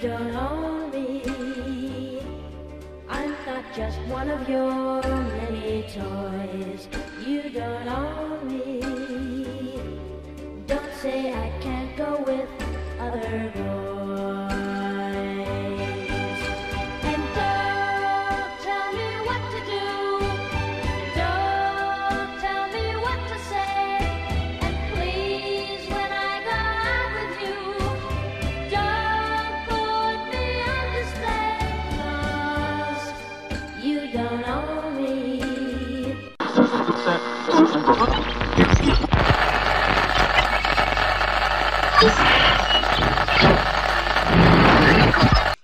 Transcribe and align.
don't 0.00 0.36
own 0.36 0.90
me. 0.90 2.20
I'm 3.08 3.30
not 3.46 3.64
just 3.74 3.98
one 4.08 4.28
of 4.28 4.48
your 4.48 5.02
many 5.02 5.82
toys. 5.82 6.88
You 7.24 7.48
don't 7.50 7.88
own 7.88 8.05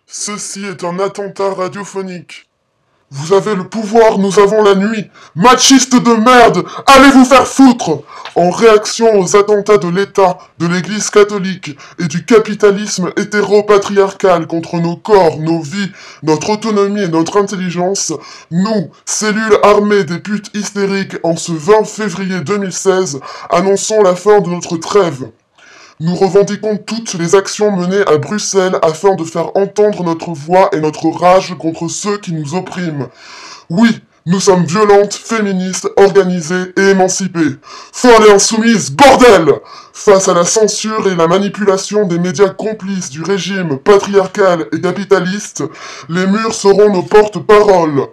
Ceci 0.07 0.65
est 0.65 0.85
un 0.85 0.99
attentat 0.99 1.55
radiophonique. 1.55 2.52
Vous 3.15 3.35
avez 3.35 3.55
le 3.55 3.65
pouvoir, 3.65 4.17
nous 4.17 4.39
avons 4.39 4.63
la 4.63 4.75
nuit. 4.75 5.11
Machiste 5.35 6.03
de 6.03 6.15
merde, 6.15 6.65
allez 6.87 7.11
vous 7.11 7.27
faire 7.27 7.47
foutre? 7.47 7.99
En 8.37 8.49
réaction 8.49 9.21
aux 9.21 9.37
attentats 9.37 9.77
de 9.77 9.89
l'État, 9.89 10.39
de 10.59 10.67
l'Église 10.67 11.11
catholique 11.11 11.77
et 11.99 12.07
du 12.07 12.25
capitalisme 12.25 13.13
hétéro-patriarcal 13.19 14.47
contre 14.47 14.77
nos 14.77 14.97
corps, 14.97 15.39
nos 15.39 15.61
vies, 15.61 15.93
notre 16.23 16.49
autonomie 16.49 17.03
et 17.03 17.09
notre 17.09 17.37
intelligence, 17.37 18.15
nous, 18.51 18.91
cellules 19.05 19.59
armées 19.63 20.05
des 20.05 20.19
putes 20.19 20.51
hystériques, 20.55 21.17
en 21.23 21.37
ce 21.37 21.53
20 21.53 21.85
février 21.85 22.41
2016, 22.41 23.21
annonçons 23.51 24.01
la 24.01 24.17
fin 24.17 24.41
de 24.41 24.49
notre 24.49 24.79
trêve. 24.79 25.27
Nous 26.05 26.17
revendiquons 26.17 26.79
toutes 26.79 27.15
les 27.15 27.37
actions 27.37 27.71
menées 27.71 28.03
à 28.09 28.19
Bruxelles 28.19 28.77
afin 28.83 29.15
de 29.15 29.23
faire 29.23 29.57
entendre 29.57 30.03
notre 30.03 30.33
voix 30.33 30.69
et 30.73 30.81
notre 30.81 31.07
rage 31.07 31.55
contre 31.57 31.87
ceux 31.87 32.19
qui 32.19 32.33
nous 32.33 32.57
oppriment. 32.57 33.07
Oui, 33.71 34.01
nous 34.25 34.39
sommes 34.39 34.65
violentes, 34.65 35.15
féministes, 35.15 35.89
organisées 35.97 36.73
et 36.77 36.91
émancipées. 36.91 37.57
Folles 37.93 38.27
et 38.29 38.33
insoumises, 38.33 38.91
bordel 38.93 39.53
Face 39.93 40.29
à 40.29 40.35
la 40.35 40.45
censure 40.45 41.09
et 41.09 41.17
la 41.17 41.27
manipulation 41.27 42.07
des 42.07 42.19
médias 42.19 42.49
complices 42.49 43.11
du 43.11 43.23
régime 43.23 43.79
patriarcal 43.79 44.67
et 44.73 44.81
capitaliste, 44.81 45.65
les 46.09 46.27
murs 46.27 46.55
seront 46.55 46.93
nos 46.93 47.03
porte-paroles. 47.03 48.09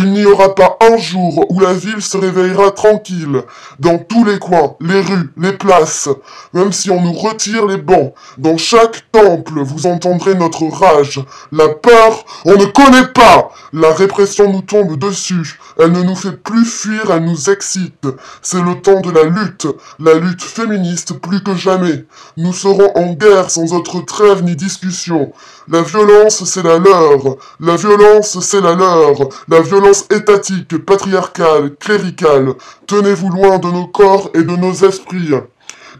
Il 0.00 0.12
n'y 0.12 0.24
aura 0.24 0.54
pas 0.54 0.78
un 0.80 0.96
jour 0.96 1.44
où 1.50 1.58
la 1.58 1.72
ville 1.72 2.00
se 2.00 2.16
réveillera 2.16 2.70
tranquille. 2.70 3.42
Dans 3.80 3.98
tous 3.98 4.24
les 4.24 4.38
coins, 4.38 4.76
les 4.80 5.00
rues, 5.00 5.32
les 5.36 5.52
places, 5.52 6.08
même 6.52 6.70
si 6.70 6.88
on 6.88 7.00
nous 7.00 7.14
retire 7.14 7.66
les 7.66 7.78
bancs, 7.78 8.14
dans 8.38 8.56
chaque 8.56 9.10
temple, 9.10 9.60
vous 9.60 9.86
entendrez 9.88 10.36
notre 10.36 10.66
rage. 10.66 11.20
La 11.50 11.68
peur, 11.68 12.24
on 12.44 12.54
ne 12.56 12.66
connaît 12.66 13.08
pas. 13.12 13.50
La 13.72 13.92
répression 13.92 14.52
nous 14.52 14.62
tombe 14.62 14.96
dessus. 15.00 15.47
Elle 15.78 15.92
ne 15.92 16.02
nous 16.02 16.16
fait 16.16 16.36
plus 16.36 16.64
fuir, 16.64 17.10
elle 17.10 17.24
nous 17.24 17.50
excite. 17.50 18.06
C'est 18.42 18.60
le 18.60 18.80
temps 18.80 19.00
de 19.00 19.10
la 19.10 19.24
lutte, 19.24 19.66
la 19.98 20.14
lutte 20.14 20.42
féministe 20.42 21.14
plus 21.20 21.42
que 21.42 21.54
jamais. 21.54 22.04
Nous 22.36 22.52
serons 22.52 22.90
en 22.96 23.12
guerre 23.12 23.50
sans 23.50 23.72
autre 23.72 24.00
trêve 24.00 24.42
ni 24.42 24.56
discussion. 24.56 25.32
La 25.68 25.82
violence, 25.82 26.44
c'est 26.44 26.64
la 26.64 26.78
leur. 26.78 27.36
La 27.60 27.76
violence, 27.76 28.40
c'est 28.40 28.60
la 28.60 28.74
leur. 28.74 29.28
La 29.48 29.60
violence 29.60 30.06
étatique, 30.10 30.78
patriarcale, 30.84 31.76
cléricale. 31.76 32.54
Tenez-vous 32.86 33.30
loin 33.30 33.58
de 33.58 33.68
nos 33.68 33.86
corps 33.86 34.30
et 34.34 34.42
de 34.42 34.56
nos 34.56 34.72
esprits. 34.72 35.34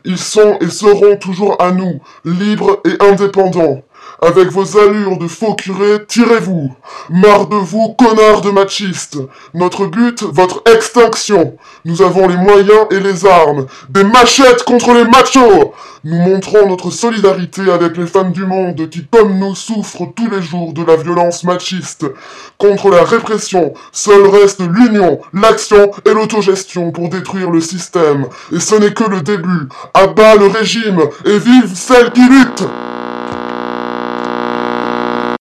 Ils 0.05 0.19
sont 0.19 0.57
et 0.61 0.71
seront 0.71 1.17
toujours 1.17 1.61
à 1.61 1.71
nous, 1.71 2.01
libres 2.25 2.81
et 2.85 3.03
indépendants. 3.05 3.83
Avec 4.21 4.51
vos 4.51 4.77
allures 4.79 5.17
de 5.19 5.29
faux 5.29 5.55
curés, 5.55 6.05
tirez-vous. 6.07 6.73
Marre 7.09 7.47
de 7.47 7.57
vous, 7.57 7.95
connards 7.97 8.41
de 8.41 8.51
machistes. 8.51 9.19
Notre 9.55 9.87
but, 9.87 10.23
votre 10.23 10.63
extinction. 10.67 11.57
Nous 11.85 12.03
avons 12.03 12.27
les 12.27 12.37
moyens 12.37 12.87
et 12.91 12.99
les 12.99 13.25
armes. 13.27 13.67
Des 13.89 14.03
machettes 14.05 14.65
contre 14.65 14.93
les 14.93 15.05
machos. 15.05 15.73
Nous 16.05 16.17
montrons 16.17 16.69
notre 16.69 16.91
solidarité 16.91 17.71
avec 17.71 17.97
les 17.97 18.07
femmes 18.07 18.33
du 18.33 18.45
monde 18.45 18.89
qui, 18.91 19.07
comme 19.07 19.39
nous, 19.39 19.55
souffrent 19.55 20.13
tous 20.17 20.29
les 20.31 20.43
jours 20.43 20.73
de 20.73 20.85
la 20.85 20.97
violence 20.97 21.45
machiste. 21.45 22.07
Contre 22.57 22.91
la 22.91 23.05
répression, 23.05 23.73
seul 23.93 24.27
reste 24.27 24.61
l'union, 24.61 25.21
l'action 25.33 25.91
et 26.05 26.13
l'autogestion 26.13 26.91
pour 26.91 27.09
détruire 27.09 27.51
le 27.51 27.61
système. 27.61 28.27
Et 28.53 28.61
ce 28.61 28.75
n'est 28.75 28.95
que 28.95 29.05
le 29.05 29.23
début. 29.23 29.69
À 29.95 30.09
bas 30.09 30.35
le 30.37 30.47
régime 30.47 31.03
et 31.25 31.39
vive 31.39 31.73
celles 31.75 32.13
qui 32.13 32.29
luttent 32.29 32.67